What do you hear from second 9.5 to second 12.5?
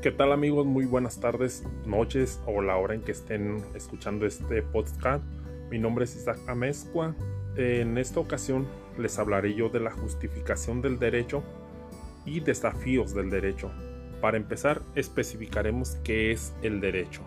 yo de la justificación del derecho y